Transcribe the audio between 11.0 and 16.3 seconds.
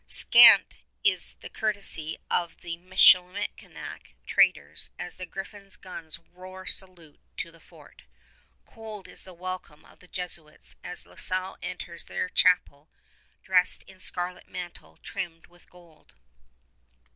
La Salle enters their chapel dressed in scarlet mantle trimmed with gold.